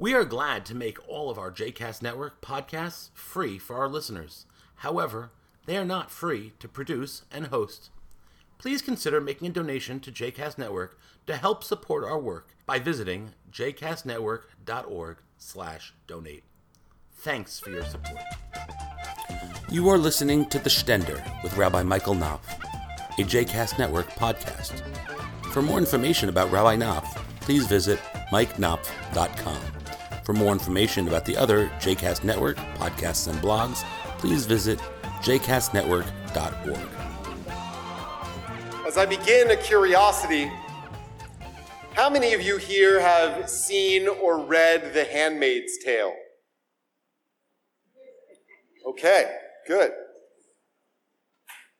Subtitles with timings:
[0.00, 4.46] We are glad to make all of our JCast Network podcasts free for our listeners.
[4.76, 5.30] However,
[5.66, 7.90] they are not free to produce and host.
[8.56, 13.34] Please consider making a donation to JCast Network to help support our work by visiting
[13.52, 16.44] jcastnetwork.org slash donate.
[17.16, 18.22] Thanks for your support.
[19.68, 22.48] You are listening to The Stender with Rabbi Michael Knopf,
[23.18, 24.80] a JCast Network podcast.
[25.52, 27.98] For more information about Rabbi Knopf, please visit
[28.32, 29.79] mikeknopf.com.
[30.24, 33.84] For more information about the other JCast Network podcasts and blogs,
[34.18, 34.78] please visit
[35.20, 36.88] jcastnetwork.org.
[38.86, 40.50] As I begin a curiosity,
[41.92, 46.14] how many of you here have seen or read The Handmaid's Tale?
[48.86, 49.92] Okay, good.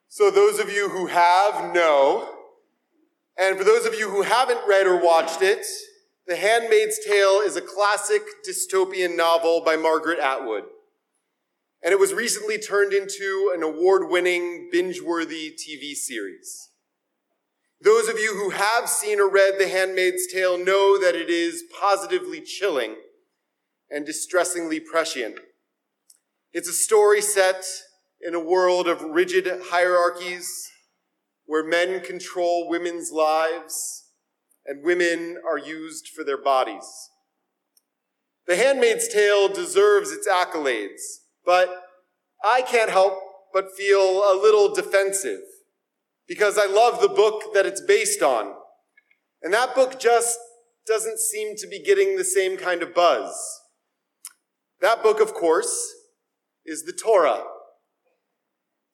[0.09, 2.35] So, those of you who have, know.
[3.39, 5.65] And for those of you who haven't read or watched it,
[6.31, 10.63] The Handmaid's Tale is a classic dystopian novel by Margaret Atwood.
[11.83, 16.69] And it was recently turned into an award winning, binge worthy TV series.
[17.81, 21.65] Those of you who have seen or read The Handmaid's Tale know that it is
[21.81, 22.95] positively chilling
[23.91, 25.35] and distressingly prescient.
[26.53, 27.65] It's a story set
[28.25, 30.71] in a world of rigid hierarchies
[31.47, 34.05] where men control women's lives
[34.71, 37.11] and women are used for their bodies.
[38.47, 41.01] The Handmaid's Tale deserves its accolades,
[41.45, 41.83] but
[42.45, 43.19] I can't help
[43.53, 45.41] but feel a little defensive
[46.29, 48.55] because I love the book that it's based on.
[49.43, 50.39] And that book just
[50.87, 53.35] doesn't seem to be getting the same kind of buzz.
[54.81, 55.93] That book, of course,
[56.65, 57.43] is the Torah.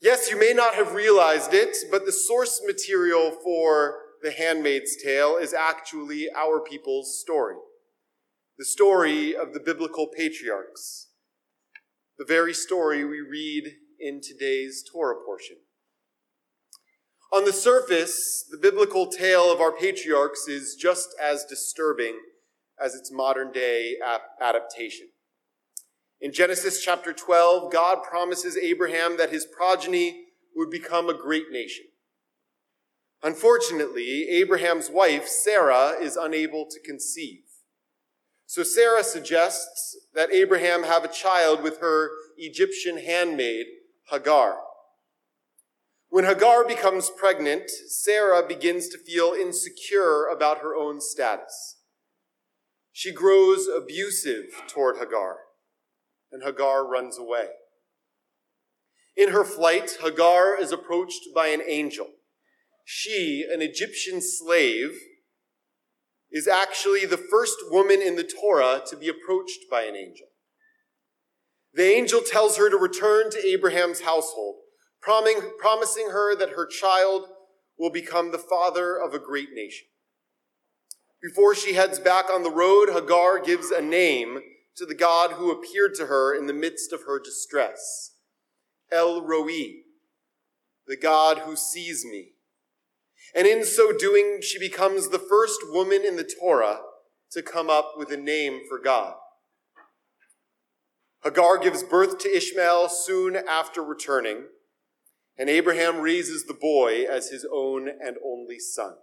[0.00, 5.36] Yes, you may not have realized it, but the source material for The Handmaid's Tale
[5.36, 7.54] is actually our people's story.
[8.58, 11.10] The story of the biblical patriarchs.
[12.18, 15.58] The very story we read in today's Torah portion.
[17.32, 22.18] On the surface, the biblical tale of our patriarchs is just as disturbing
[22.84, 23.94] as its modern day
[24.42, 25.06] adaptation.
[26.20, 30.24] In Genesis chapter 12, God promises Abraham that his progeny
[30.56, 31.84] would become a great nation.
[33.22, 37.42] Unfortunately, Abraham's wife, Sarah, is unable to conceive.
[38.46, 43.66] So Sarah suggests that Abraham have a child with her Egyptian handmaid,
[44.10, 44.58] Hagar.
[46.08, 51.78] When Hagar becomes pregnant, Sarah begins to feel insecure about her own status.
[52.92, 55.38] She grows abusive toward Hagar
[56.32, 57.48] and Hagar runs away.
[59.16, 62.08] In her flight, Hagar is approached by an angel.
[62.88, 64.96] She, an Egyptian slave,
[66.30, 70.28] is actually the first woman in the Torah to be approached by an angel.
[71.74, 74.60] The angel tells her to return to Abraham's household,
[75.00, 77.24] promising her that her child
[77.76, 79.88] will become the father of a great nation.
[81.20, 84.38] Before she heads back on the road, Hagar gives a name
[84.76, 88.12] to the God who appeared to her in the midst of her distress.
[88.92, 89.82] El Roi,
[90.86, 92.34] the God who sees me.
[93.36, 96.80] And in so doing, she becomes the first woman in the Torah
[97.32, 99.14] to come up with a name for God.
[101.22, 104.44] Hagar gives birth to Ishmael soon after returning,
[105.36, 108.94] and Abraham raises the boy as his own and only son.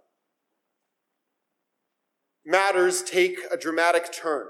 [2.44, 4.48] Matters take a dramatic turn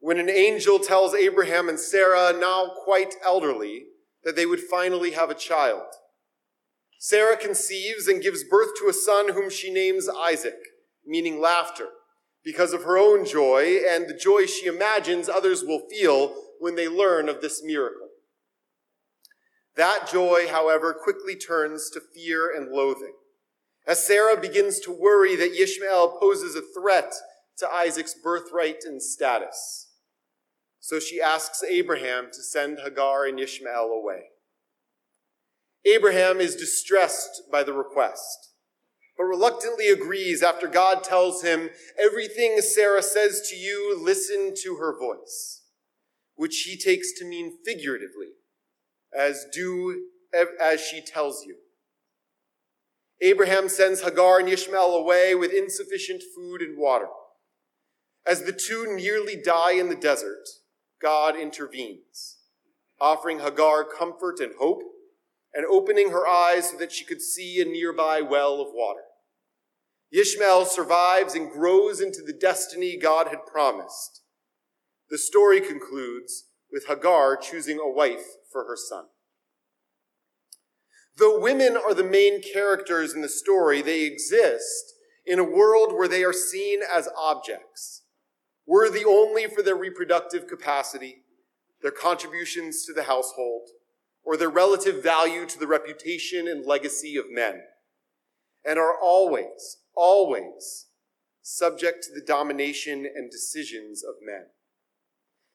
[0.00, 3.86] when an angel tells Abraham and Sarah, now quite elderly,
[4.24, 5.86] that they would finally have a child.
[6.98, 10.58] Sarah conceives and gives birth to a son whom she names Isaac,
[11.06, 11.86] meaning laughter,
[12.44, 16.88] because of her own joy and the joy she imagines others will feel when they
[16.88, 18.08] learn of this miracle.
[19.76, 23.14] That joy, however, quickly turns to fear and loathing,
[23.86, 27.14] as Sarah begins to worry that Ishmael poses a threat
[27.58, 29.92] to Isaac's birthright and status.
[30.80, 34.30] So she asks Abraham to send Hagar and Ishmael away.
[35.84, 38.52] Abraham is distressed by the request,
[39.16, 44.98] but reluctantly agrees after God tells him, Everything Sarah says to you, listen to her
[44.98, 45.62] voice,
[46.34, 48.28] which he takes to mean figuratively,
[49.16, 50.04] as do
[50.60, 51.56] as she tells you.
[53.20, 57.08] Abraham sends Hagar and Ishmael away with insufficient food and water.
[58.26, 60.46] As the two nearly die in the desert,
[61.00, 62.38] God intervenes,
[63.00, 64.82] offering Hagar comfort and hope,
[65.58, 69.00] and opening her eyes so that she could see a nearby well of water.
[70.12, 74.22] Ishmael survives and grows into the destiny God had promised,
[75.10, 79.06] The story concludes with Hagar choosing a wife for her son.
[81.16, 84.94] Though women are the main characters in the story, they exist
[85.26, 88.04] in a world where they are seen as objects,
[88.64, 91.24] worthy only for their reproductive capacity,
[91.82, 93.70] their contributions to the household,
[94.28, 97.62] or their relative value to the reputation and legacy of men,
[98.62, 100.88] and are always, always
[101.40, 104.48] subject to the domination and decisions of men.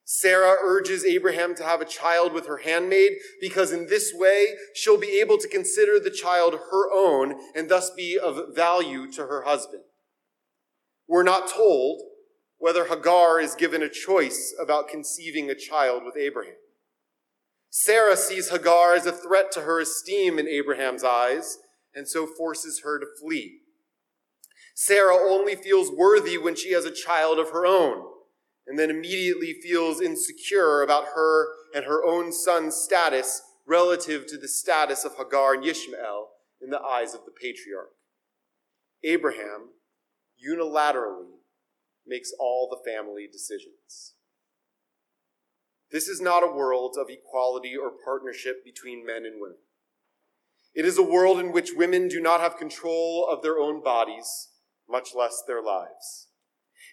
[0.06, 5.00] Sarah urges Abraham to have a child with her handmaid because in this way she'll
[5.00, 9.44] be able to consider the child her own and thus be of value to her
[9.44, 9.84] husband.
[11.08, 12.02] We're not told
[12.58, 16.56] whether Hagar is given a choice about conceiving a child with Abraham.
[17.76, 21.58] Sarah sees Hagar as a threat to her esteem in Abraham's eyes
[21.96, 23.62] and so forces her to flee.
[24.76, 28.06] Sarah only feels worthy when she has a child of her own
[28.68, 34.48] and then immediately feels insecure about her and her own son's status relative to the
[34.48, 36.28] status of Hagar and Ishmael
[36.62, 37.94] in the eyes of the patriarch.
[39.04, 39.70] Abraham
[40.48, 41.40] unilaterally
[42.06, 44.13] makes all the family decisions.
[45.94, 49.60] This is not a world of equality or partnership between men and women.
[50.74, 54.50] It is a world in which women do not have control of their own bodies,
[54.90, 56.30] much less their lives.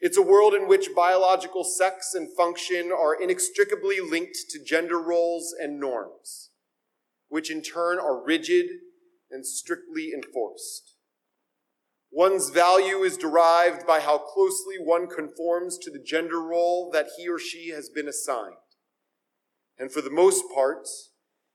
[0.03, 5.55] It's a world in which biological sex and function are inextricably linked to gender roles
[5.59, 6.51] and norms,
[7.31, 8.67] which in turn are rigid
[9.31, 10.97] and strictly enforced.
[12.13, 17.27] One's value is derived by how closely one conforms to the gender role that he
[17.27, 18.57] or she has been assigned.
[19.81, 20.87] And for the most part,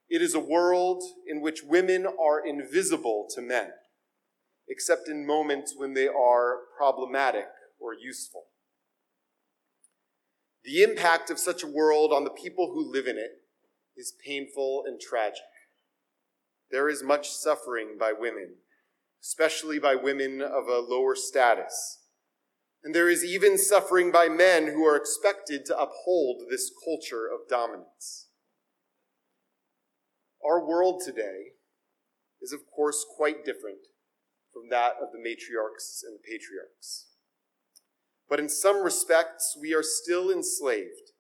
[0.10, 3.70] it is a world in which women are invisible to men,
[4.68, 7.46] except in moments when they are problematic
[7.80, 8.46] or useful.
[10.64, 13.44] The impact of such a world on the people who live in it
[13.96, 15.44] is painful and tragic.
[16.72, 18.56] There is much suffering by women,
[19.22, 22.00] especially by women of a lower status.
[22.86, 27.50] And there is even suffering by men who are expected to uphold this culture of
[27.50, 28.28] dominance.
[30.46, 31.54] Our world today
[32.40, 33.80] is, of course, quite different
[34.54, 37.08] from that of the matriarchs and the patriarchs.
[38.30, 41.12] But in some respects, we are still enslaved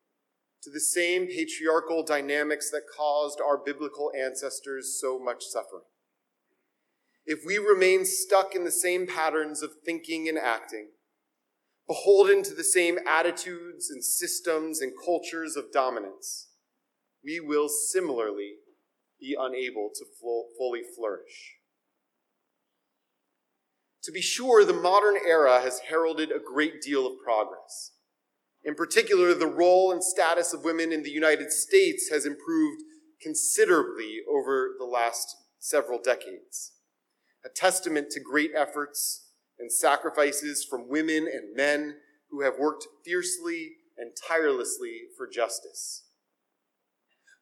[0.62, 5.86] to the same patriarchal dynamics that caused our biblical ancestors so much suffering.
[7.26, 10.90] If we remain stuck in the same patterns of thinking and acting,
[11.88, 16.50] beholden to the same attitudes and systems and cultures of dominance,
[17.24, 18.54] we will similarly
[19.20, 20.06] be unable to
[20.58, 21.56] fully flourish.
[24.04, 27.94] To be sure, the modern era has heralded a great deal of progress.
[28.64, 32.84] In particular, the role and status of women in the United States has improved
[33.22, 36.74] considerably over the last several decades,
[37.44, 39.25] a testament to great efforts
[39.60, 41.96] and sacrifices from women and men
[42.30, 46.04] who have worked fiercely and tirelessly for justice.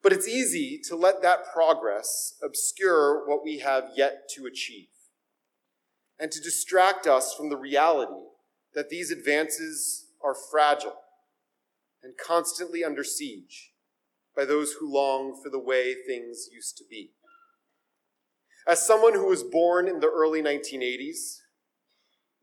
[0.02, 4.88] But it's easy to let that progress obscure what we have yet to achieve
[6.18, 8.12] and to distract us from the reality
[8.74, 10.96] that these advances are fragile
[12.02, 13.72] and constantly under siege
[14.36, 17.12] by those who long for the way things used to be.
[18.68, 21.40] As someone who was born in the early 1980s,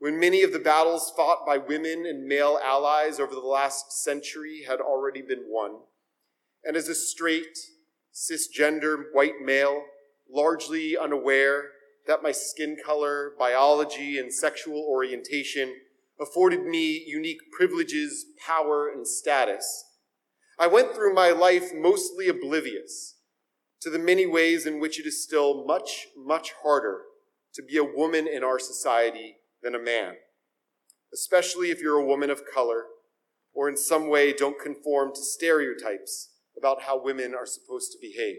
[0.01, 4.63] when many of the battles fought by women and male allies over the last century
[4.67, 5.75] had already been won,
[6.63, 7.55] and as a straight,
[8.11, 9.83] cisgender white male,
[10.27, 11.65] largely unaware
[12.07, 15.75] that my skin color, biology, and sexual orientation
[16.19, 19.85] afforded me unique privileges, power, and status.
[20.57, 23.17] I went through my life mostly oblivious
[23.81, 27.01] to the many ways in which it is still much, much harder
[27.53, 30.15] to be a woman in our society than a man,
[31.13, 32.85] especially if you're a woman of color
[33.53, 38.37] or in some way don't conform to stereotypes about how women are supposed to behave.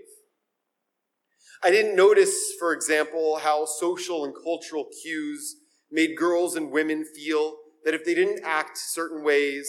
[1.62, 5.56] I didn't notice, for example, how social and cultural cues
[5.90, 9.68] made girls and women feel that if they didn't act certain ways,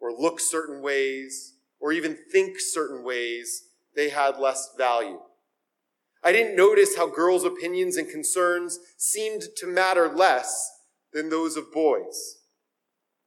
[0.00, 3.62] or look certain ways, or even think certain ways,
[3.94, 5.18] they had less value.
[6.26, 10.68] I didn't notice how girls' opinions and concerns seemed to matter less
[11.12, 12.38] than those of boys.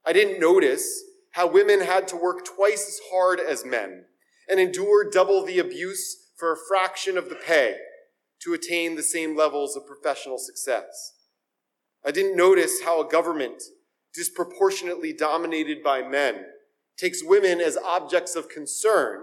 [0.04, 4.04] I didn't notice how women had to work twice as hard as men
[4.50, 7.76] and endure double the abuse for a fraction of the pay
[8.42, 11.14] to attain the same levels of professional success.
[12.04, 13.62] I didn't notice how a government
[14.12, 16.44] disproportionately dominated by men
[16.98, 19.22] takes women as objects of concern,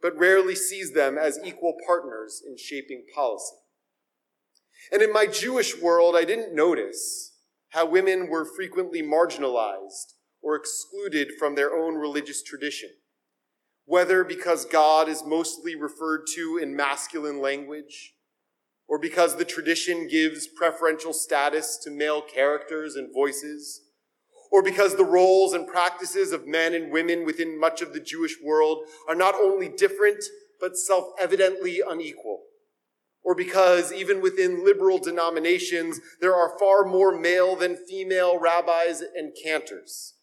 [0.00, 3.56] but rarely sees them as equal partners in shaping policy.
[4.92, 7.34] And in my Jewish world, I didn't notice
[7.70, 12.90] how women were frequently marginalized or excluded from their own religious tradition,
[13.84, 18.14] whether because God is mostly referred to in masculine language,
[18.86, 23.82] or because the tradition gives preferential status to male characters and voices,
[24.50, 28.36] or because the roles and practices of men and women within much of the Jewish
[28.42, 30.24] world are not only different,
[30.60, 32.44] but self evidently unequal.
[33.22, 39.32] Or because even within liberal denominations, there are far more male than female rabbis and
[39.42, 40.14] cantors,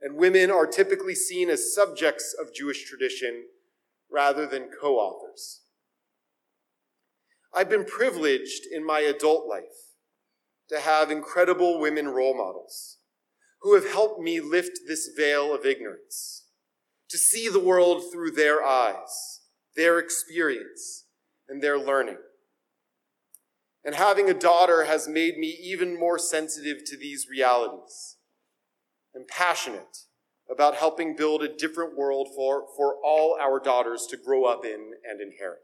[0.00, 3.44] and women are typically seen as subjects of Jewish tradition
[4.10, 5.62] rather than co authors.
[7.54, 9.94] I've been privileged in my adult life
[10.68, 12.98] to have incredible women role models
[13.62, 16.44] who have helped me lift this veil of ignorance,
[17.08, 19.40] to see the world through their eyes,
[19.76, 21.04] their experience,
[21.48, 22.18] and their learning.
[23.84, 28.16] And having a daughter has made me even more sensitive to these realities
[29.14, 30.04] and passionate
[30.50, 34.92] about helping build a different world for, for all our daughters to grow up in
[35.08, 35.58] and inherit.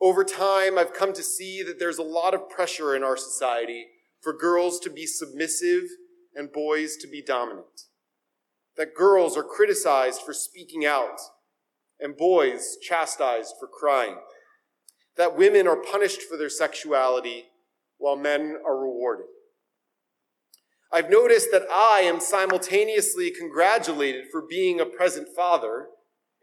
[0.00, 3.86] Over time, I've come to see that there's a lot of pressure in our society
[4.20, 5.84] for girls to be submissive
[6.38, 7.82] and boys to be dominant.
[8.76, 11.18] That girls are criticized for speaking out
[11.98, 14.16] and boys chastised for crying
[15.16, 17.46] that women are punished for their sexuality
[17.98, 19.26] while men are rewarded.
[20.92, 25.88] I've noticed that I am simultaneously congratulated for being a present father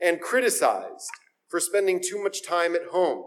[0.01, 1.09] and criticized
[1.47, 3.23] for spending too much time at home,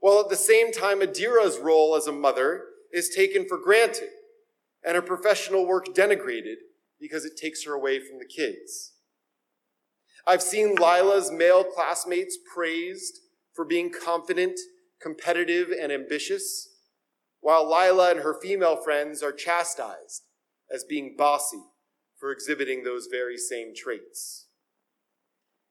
[0.00, 4.10] while at the same time Adira's role as a mother is taken for granted
[4.84, 6.56] and her professional work denigrated
[7.00, 8.92] because it takes her away from the kids.
[10.26, 13.20] I've seen Lila's male classmates praised
[13.54, 14.58] for being confident,
[15.00, 16.68] competitive, and ambitious,
[17.40, 20.24] while Lila and her female friends are chastised
[20.72, 21.62] as being bossy
[22.18, 24.48] for exhibiting those very same traits.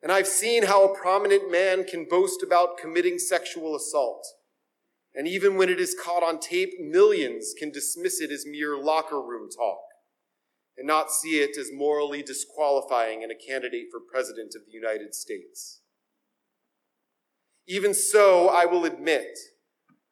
[0.01, 4.25] And I've seen how a prominent man can boast about committing sexual assault.
[5.17, 9.19] And even when it is caught on tape, millions can dismiss it as mere locker
[9.19, 9.79] room talk
[10.77, 15.15] and not see it as morally disqualifying in a candidate for president of the United
[15.15, 15.81] States.
[17.67, 19.39] Even so, I will admit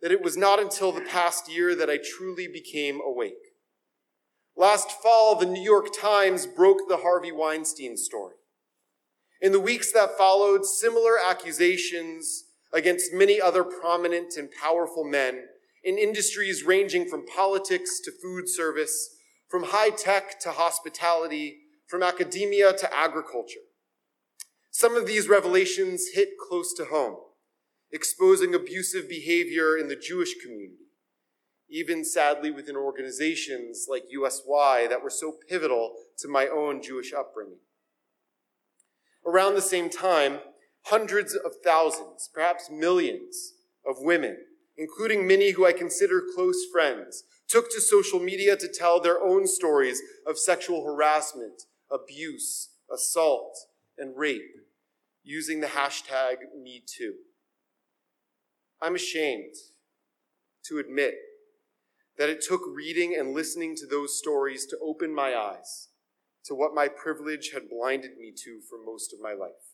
[0.01, 3.53] that it was not until the past year that I truly became awake.
[4.57, 8.37] Last fall, the New York Times broke the Harvey Weinstein story.
[9.39, 12.44] In the weeks that followed, similar accusations
[12.75, 15.45] against many other prominent and powerful men
[15.83, 19.15] in industries ranging from politics to food service,
[19.47, 23.61] from high tech to hospitality, from academia to agriculture.
[24.71, 27.15] Some of these revelations hit close to home
[27.91, 30.89] exposing abusive behavior in the Jewish community,
[31.69, 37.59] even sadly within organizations like USY that were so pivotal to my own Jewish upbringing.
[39.25, 40.39] Around the same time,
[40.85, 43.53] hundreds of thousands, perhaps millions,
[43.85, 44.37] of women,
[44.77, 49.47] including many who I consider close friends, took to social media to tell their own
[49.47, 53.57] stories of sexual harassment, abuse, assault,
[53.97, 54.41] and rape
[55.23, 57.13] using the hashtag MeToo.
[58.81, 59.55] I'm ashamed
[60.65, 61.15] to admit
[62.17, 65.89] that it took reading and listening to those stories to open my eyes
[66.45, 69.64] to what my privilege had blinded me to for most of my life.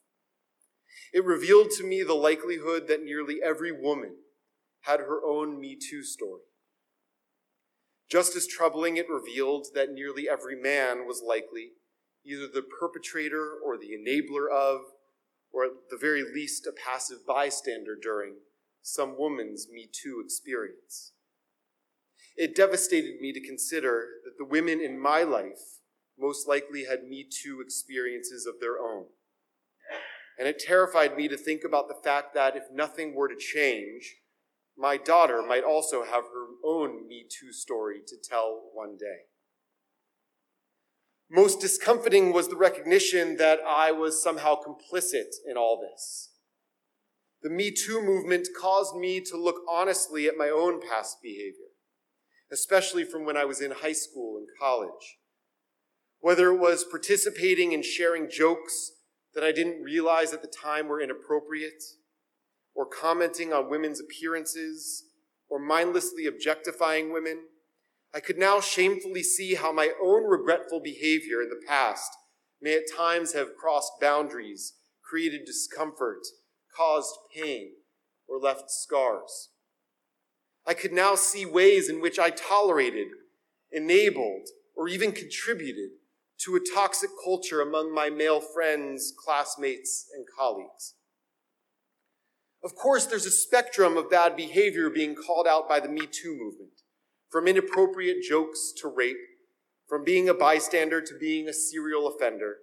[1.14, 4.16] It revealed to me the likelihood that nearly every woman
[4.82, 6.42] had her own Me Too story.
[8.10, 11.72] Just as troubling, it revealed that nearly every man was likely
[12.26, 14.82] either the perpetrator or the enabler of,
[15.52, 18.36] or at the very least, a passive bystander during
[18.82, 21.14] some woman's Me Too experience.
[22.36, 25.80] It devastated me to consider that the women in my life
[26.18, 29.06] most likely had Me Too experiences of their own.
[30.42, 34.16] And it terrified me to think about the fact that if nothing were to change,
[34.76, 39.28] my daughter might also have her own Me Too story to tell one day.
[41.30, 46.32] Most discomforting was the recognition that I was somehow complicit in all this.
[47.44, 51.70] The Me Too movement caused me to look honestly at my own past behavior,
[52.52, 55.20] especially from when I was in high school and college.
[56.20, 58.94] Whether it was participating in sharing jokes
[59.34, 61.84] that I didn't realize at the time were inappropriate,
[62.74, 65.06] or commenting on women's appearances,
[65.50, 67.44] or mindlessly objectifying women,
[68.14, 72.12] I could now shamefully see how my own regretful behavior in the past
[72.62, 76.22] may at times have crossed boundaries, created discomfort,
[76.76, 77.72] caused pain,
[78.28, 79.50] or left scars.
[80.66, 83.08] I could now see ways in which I tolerated,
[83.72, 85.92] enabled, or even contributed
[86.46, 90.96] to a toxic culture among my male friends, classmates, and colleagues.
[92.64, 96.38] Of course, there's a spectrum of bad behavior being called out by the Me Too
[96.40, 96.82] movement,
[97.30, 99.18] from inappropriate jokes to rape,
[99.88, 102.58] from being a bystander to being a serial offender.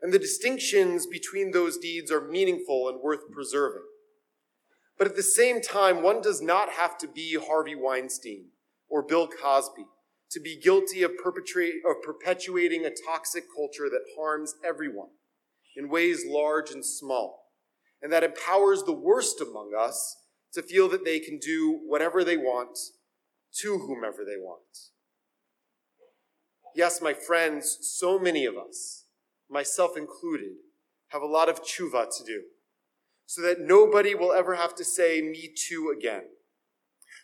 [0.00, 3.84] And the distinctions between those deeds are meaningful and worth preserving.
[4.98, 8.46] But at the same time, one does not have to be Harvey Weinstein
[8.88, 9.86] or Bill Cosby
[10.32, 15.10] to be guilty of, of perpetuating a toxic culture that harms everyone
[15.76, 17.50] in ways large and small,
[18.00, 20.16] and that empowers the worst among us
[20.52, 22.78] to feel that they can do whatever they want
[23.60, 24.60] to whomever they want.
[26.74, 29.04] Yes, my friends, so many of us,
[29.50, 30.52] myself included,
[31.08, 32.42] have a lot of tshuva to do
[33.26, 36.24] so that nobody will ever have to say me too again,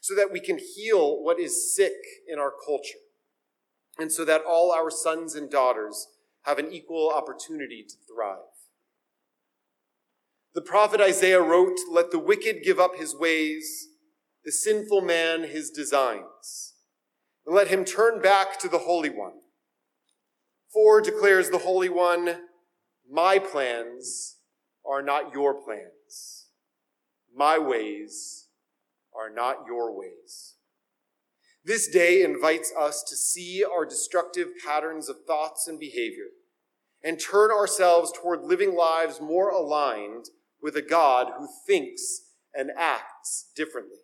[0.01, 1.95] so that we can heal what is sick
[2.27, 2.99] in our culture,
[3.99, 6.07] and so that all our sons and daughters
[6.43, 8.39] have an equal opportunity to thrive.
[10.55, 13.89] The prophet Isaiah wrote, Let the wicked give up his ways,
[14.45, 16.75] the sinful man his designs,
[17.47, 19.35] and let him turn back to the Holy One.
[20.73, 22.41] For, declares the Holy One,
[23.11, 24.37] my plans
[24.87, 26.47] are not your plans.
[27.35, 28.48] My ways
[29.19, 30.55] are not your ways.
[31.65, 36.29] This day invites us to see our destructive patterns of thoughts and behavior
[37.03, 40.27] and turn ourselves toward living lives more aligned
[40.63, 42.23] with a God who thinks
[42.55, 43.99] and acts differently.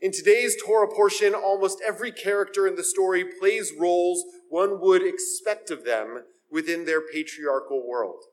[0.00, 5.70] In today's Torah portion, almost every character in the story plays roles one would expect
[5.70, 8.24] of them within their patriarchal world.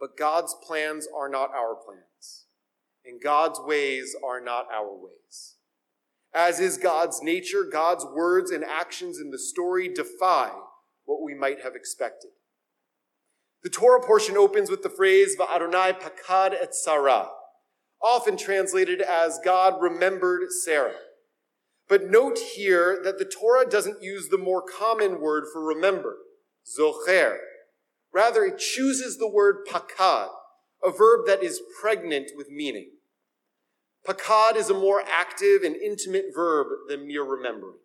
[0.00, 2.02] But God's plans are not our plans,
[3.04, 5.56] and God's ways are not our ways.
[6.34, 10.50] As is God's nature, God's words and actions in the story defy
[11.04, 12.30] what we might have expected.
[13.62, 17.28] The Torah portion opens with the phrase, Va'adonai pakad et Sarah,
[18.02, 20.94] often translated as God remembered Sarah.
[21.88, 26.16] But note here that the Torah doesn't use the more common word for remember,
[26.66, 27.36] zocher,
[28.12, 30.28] Rather, it chooses the word pakad,
[30.84, 32.90] a verb that is pregnant with meaning.
[34.06, 37.78] Pakad is a more active and intimate verb than mere remembering.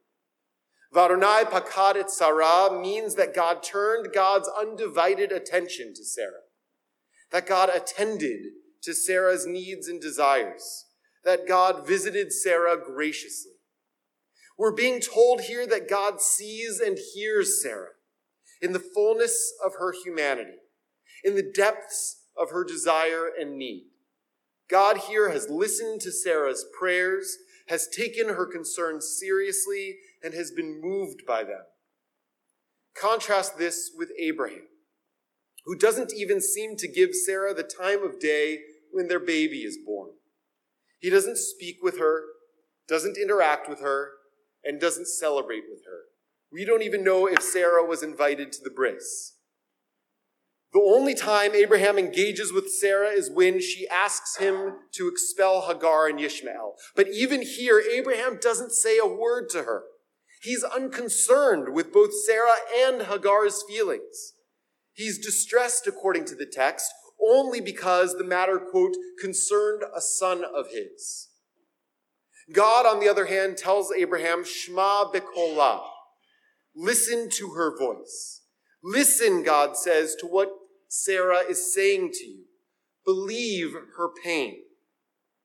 [0.93, 6.45] Va'adonai pakad et Sarah means that God turned God's undivided attention to Sarah,
[7.31, 8.39] that God attended
[8.83, 10.85] to Sarah's needs and desires,
[11.23, 13.51] that God visited Sarah graciously.
[14.57, 17.89] We're being told here that God sees and hears Sarah,
[18.59, 20.57] in the fullness of her humanity,
[21.23, 23.85] in the depths of her desire and need.
[24.69, 30.81] God here has listened to Sarah's prayers, has taken her concerns seriously, and has been
[30.81, 31.63] moved by them.
[32.99, 34.67] Contrast this with Abraham,
[35.65, 38.59] who doesn't even seem to give Sarah the time of day
[38.91, 40.11] when their baby is born.
[40.99, 42.23] He doesn't speak with her,
[42.87, 44.11] doesn't interact with her,
[44.63, 46.05] and doesn't celebrate with her.
[46.51, 49.36] We don't even know if Sarah was invited to the bris.
[50.73, 56.07] The only time Abraham engages with Sarah is when she asks him to expel Hagar
[56.07, 56.75] and Ishmael.
[56.95, 59.83] But even here, Abraham doesn't say a word to her.
[60.41, 64.33] He's unconcerned with both Sarah and Hagar's feelings.
[64.93, 66.91] He's distressed, according to the text,
[67.25, 71.29] only because the matter, quote, concerned a son of his.
[72.51, 75.81] God, on the other hand, tells Abraham, Shema bekolah,
[76.75, 78.36] Listen to her voice.
[78.89, 80.49] Listen, God says, to what
[80.87, 82.43] Sarah is saying to you.
[83.03, 84.59] Believe her pain.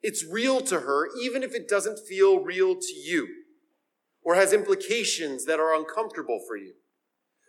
[0.00, 3.26] It's real to her, even if it doesn't feel real to you
[4.22, 6.74] or has implications that are uncomfortable for you.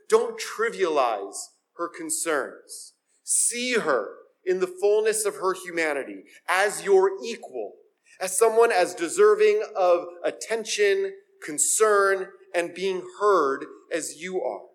[0.09, 1.37] Don't trivialize
[1.77, 2.93] her concerns.
[3.23, 7.73] See her in the fullness of her humanity as your equal,
[8.19, 11.13] as someone as deserving of attention,
[11.45, 14.72] concern, and being heard as you are.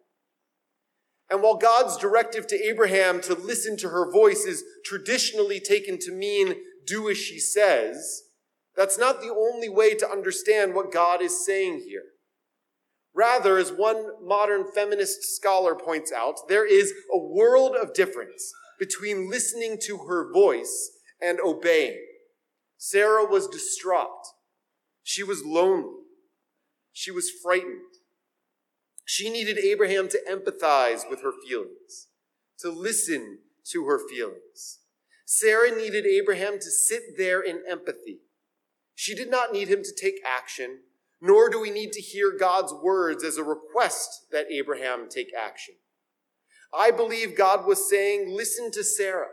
[1.31, 6.13] And while God's directive to Abraham to listen to her voice is traditionally taken to
[6.13, 6.55] mean
[6.87, 8.23] do as she says,
[8.77, 12.05] that's not the only way to understand what God is saying here.
[13.15, 19.29] Rather, as one modern feminist scholar points out, there is a world of difference between
[19.29, 21.99] listening to her voice and obeying.
[22.77, 24.25] Sarah was distraught.
[25.03, 26.05] She was lonely.
[26.93, 27.81] She was frightened.
[29.11, 32.09] She needed Abraham to empathize with her feelings,
[32.59, 33.39] to listen
[33.71, 34.81] to her feelings.
[35.25, 38.19] Sarah needed Abraham to sit there in empathy.
[38.95, 40.81] She did not need him to take action,
[41.23, 45.77] nor do we need to hear God's words as a request that Abraham take action.
[46.79, 49.29] I believe God was saying, listen to Sarah.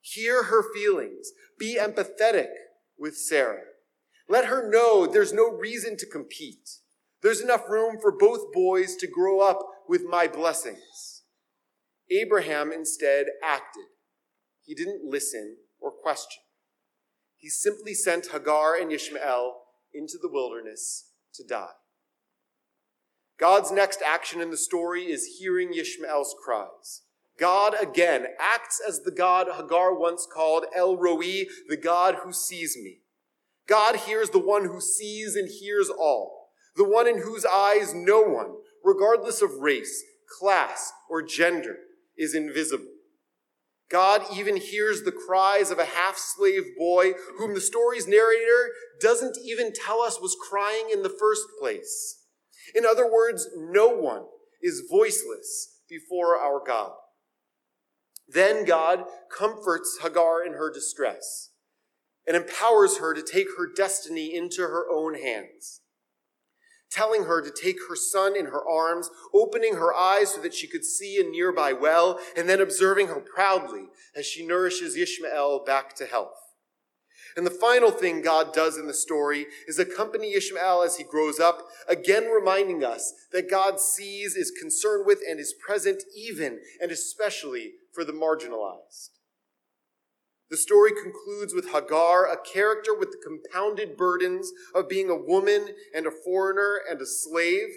[0.00, 1.30] Hear her feelings.
[1.60, 2.48] Be empathetic
[2.98, 3.62] with Sarah.
[4.28, 6.79] Let her know there's no reason to compete.
[7.22, 11.22] There's enough room for both boys to grow up with my blessings.
[12.10, 13.84] Abraham instead acted.
[14.64, 16.42] He didn't listen or question.
[17.36, 19.54] He simply sent Hagar and Ishmael
[19.94, 21.72] into the wilderness to die.
[23.38, 27.02] God's next action in the story is hearing Ishmael's cries.
[27.38, 32.76] God again acts as the God Hagar once called El Roi, the God who sees
[32.76, 32.98] me.
[33.66, 36.39] God hears the one who sees and hears all,
[36.76, 38.54] the one in whose eyes no one,
[38.84, 40.02] regardless of race,
[40.38, 41.76] class, or gender,
[42.16, 42.86] is invisible.
[43.90, 49.36] God even hears the cries of a half slave boy whom the story's narrator doesn't
[49.44, 52.24] even tell us was crying in the first place.
[52.74, 54.22] In other words, no one
[54.62, 56.92] is voiceless before our God.
[58.28, 59.04] Then God
[59.36, 61.50] comforts Hagar in her distress
[62.26, 65.80] and empowers her to take her destiny into her own hands,
[66.90, 70.66] telling her to take her son in her arms, opening her eyes so that she
[70.66, 75.94] could see a nearby well, and then observing her proudly as she nourishes Ishmael back
[75.96, 76.34] to health.
[77.36, 81.38] And the final thing God does in the story is accompany Ishmael as he grows
[81.38, 86.90] up, again reminding us that God sees, is concerned with, and is present even and
[86.90, 89.10] especially for the marginalized.
[90.50, 95.68] The story concludes with Hagar, a character with the compounded burdens of being a woman
[95.94, 97.68] and a foreigner and a slave,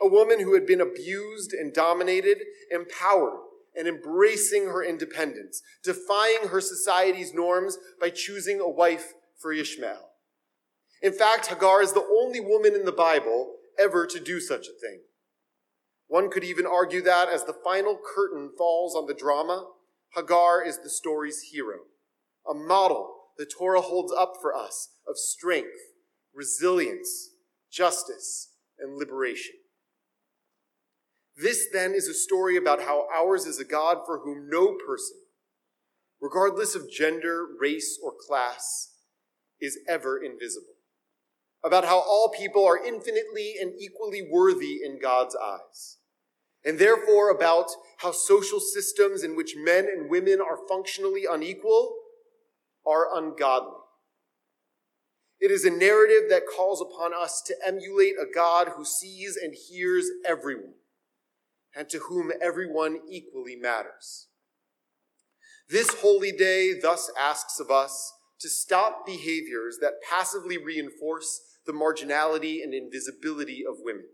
[0.00, 2.38] a woman who had been abused and dominated,
[2.70, 3.38] empowered,
[3.76, 10.08] and embracing her independence, defying her society's norms by choosing a wife for Ishmael.
[11.02, 14.80] In fact, Hagar is the only woman in the Bible ever to do such a
[14.80, 15.00] thing.
[16.06, 19.66] One could even argue that as the final curtain falls on the drama,
[20.14, 21.80] Hagar is the story's hero,
[22.48, 25.80] a model the Torah holds up for us of strength,
[26.34, 27.30] resilience,
[27.70, 29.54] justice, and liberation.
[31.36, 35.16] This then is a story about how ours is a God for whom no person,
[36.20, 38.92] regardless of gender, race, or class,
[39.60, 40.74] is ever invisible.
[41.64, 45.98] About how all people are infinitely and equally worthy in God's eyes.
[46.64, 51.96] And therefore about how social systems in which men and women are functionally unequal
[52.86, 53.78] are ungodly.
[55.40, 59.54] It is a narrative that calls upon us to emulate a God who sees and
[59.54, 60.74] hears everyone
[61.74, 64.28] and to whom everyone equally matters.
[65.68, 72.62] This holy day thus asks of us to stop behaviors that passively reinforce the marginality
[72.62, 74.04] and invisibility of women.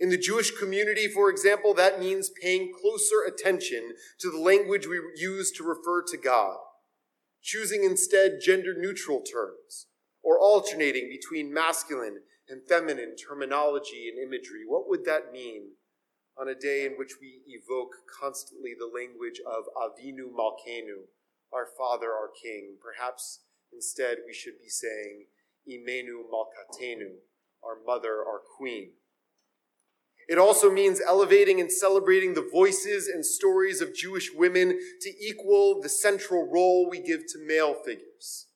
[0.00, 5.00] In the Jewish community, for example, that means paying closer attention to the language we
[5.16, 6.56] use to refer to God,
[7.42, 9.86] choosing instead gender neutral terms,
[10.22, 14.64] or alternating between masculine and feminine terminology and imagery.
[14.66, 15.72] What would that mean
[16.38, 21.10] on a day in which we evoke constantly the language of Avinu Malkenu,
[21.52, 22.76] our Father, our King.
[22.80, 23.40] Perhaps
[23.72, 25.26] instead we should be saying
[25.68, 27.18] Imenu Malkatenu,
[27.62, 28.92] our Mother, our Queen.
[30.28, 35.80] It also means elevating and celebrating the voices and stories of Jewish women to equal
[35.80, 38.46] the central role we give to male figures.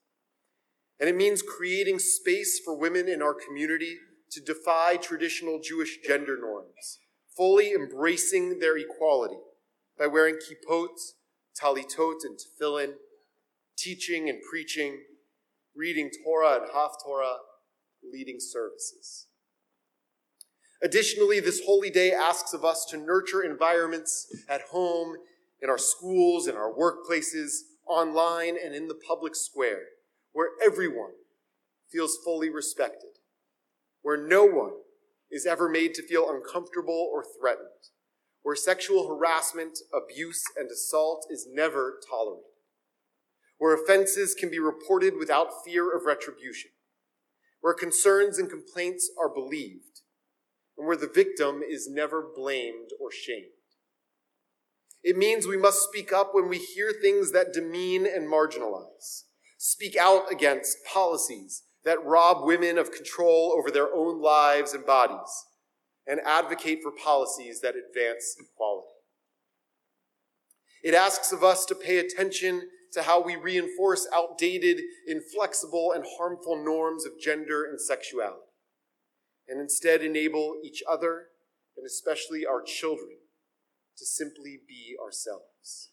[1.00, 3.96] And it means creating space for women in our community
[4.32, 6.98] to defy traditional Jewish gender norms
[7.36, 9.38] fully embracing their equality
[9.98, 10.88] by wearing kippot,
[11.60, 12.94] talitot, and tefillin,
[13.76, 15.00] teaching and preaching,
[15.74, 17.36] reading Torah and Haftorah,
[18.12, 19.26] leading services.
[20.82, 25.16] Additionally, this holy day asks of us to nurture environments at home,
[25.60, 29.82] in our schools, in our workplaces, online, and in the public square,
[30.32, 31.12] where everyone
[31.90, 33.10] feels fully respected,
[34.02, 34.72] where no one
[35.30, 37.68] is ever made to feel uncomfortable or threatened,
[38.42, 42.44] where sexual harassment, abuse, and assault is never tolerated,
[43.56, 46.70] where offenses can be reported without fear of retribution,
[47.60, 49.91] where concerns and complaints are believed,
[50.82, 53.46] and where the victim is never blamed or shamed.
[55.04, 59.22] It means we must speak up when we hear things that demean and marginalize,
[59.58, 65.46] speak out against policies that rob women of control over their own lives and bodies,
[66.04, 68.88] and advocate for policies that advance equality.
[70.82, 76.56] It asks of us to pay attention to how we reinforce outdated, inflexible, and harmful
[76.56, 78.42] norms of gender and sexuality,
[79.52, 81.26] and instead enable each other,
[81.76, 83.18] and especially our children,
[83.98, 85.90] to simply be ourselves.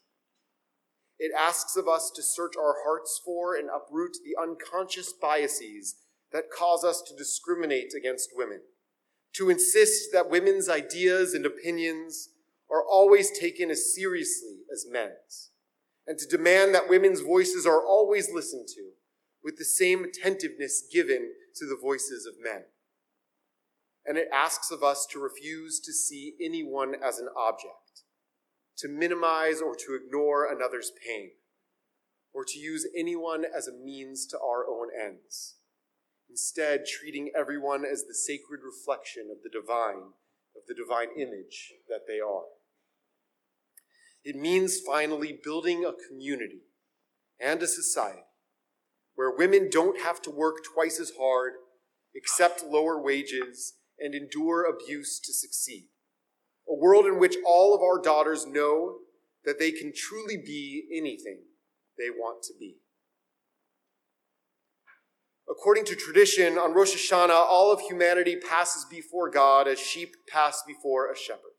[1.20, 5.96] It asks of us to search our hearts for and uproot the unconscious biases
[6.32, 8.62] that cause us to discriminate against women,
[9.34, 12.30] to insist that women's ideas and opinions
[12.72, 15.52] are always taken as seriously as men's,
[16.08, 18.92] and to demand that women's voices are always listened to
[19.44, 22.64] with the same attentiveness given to the voices of men.
[24.10, 28.02] And it asks of us to refuse to see anyone as an object,
[28.80, 31.34] to minimize or to ignore another's pain,
[32.34, 35.58] or to use anyone as a means to our own ends
[36.28, 40.14] instead treating everyone as the sacred reflection of the divine,
[40.56, 42.46] of the divine image that they are.
[44.24, 46.64] It means finally building a community
[47.40, 48.26] and a society
[49.16, 51.54] where women don't have to work twice as hard,
[52.16, 55.88] accept lower wages, and endure abuse to succeed.
[56.70, 58.98] A world in which all of our daughters know
[59.46, 61.40] that they can truly be anything
[61.98, 62.78] they want to be.
[65.50, 70.62] According to tradition, on Rosh Hashanah, all of humanity passes before God as sheep pass
[70.66, 71.58] before a shepherd.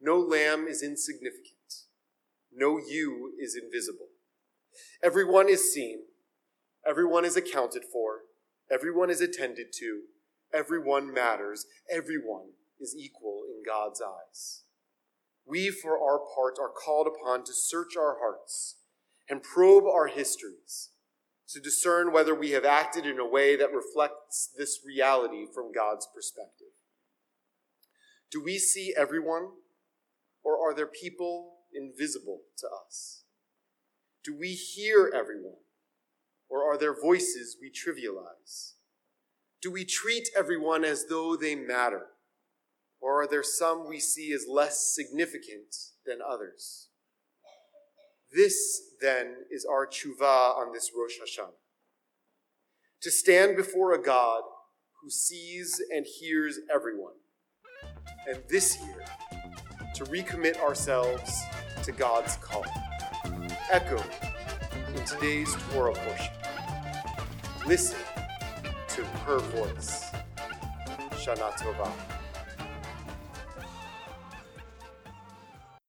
[0.00, 1.56] No lamb is insignificant.
[2.54, 4.06] No you is invisible.
[5.02, 6.04] Everyone is seen.
[6.88, 8.20] Everyone is accounted for.
[8.70, 10.02] Everyone is attended to.
[10.56, 11.66] Everyone matters.
[11.90, 14.62] Everyone is equal in God's eyes.
[15.44, 18.76] We, for our part, are called upon to search our hearts
[19.28, 20.90] and probe our histories
[21.48, 26.08] to discern whether we have acted in a way that reflects this reality from God's
[26.12, 26.72] perspective.
[28.30, 29.50] Do we see everyone,
[30.42, 33.24] or are there people invisible to us?
[34.24, 35.60] Do we hear everyone,
[36.48, 38.72] or are there voices we trivialize?
[39.66, 42.06] Do we treat everyone as though they matter,
[43.00, 45.74] or are there some we see as less significant
[46.06, 46.90] than others?
[48.32, 51.58] This, then, is our tshuva on this Rosh Hashanah.
[53.02, 54.42] To stand before a God
[55.02, 57.14] who sees and hears everyone.
[58.30, 59.04] And this year,
[59.96, 61.40] to recommit ourselves
[61.82, 62.64] to God's call,
[63.68, 64.12] echoed
[64.94, 66.32] in today's Torah portion.
[67.66, 67.98] Listen
[68.96, 70.10] to her voice.
[71.20, 72.15] Shana Tova.